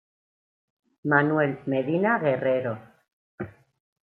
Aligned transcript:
Manuel 1.13 1.53
Medina 1.67 2.17
Guerrero. 2.17 2.73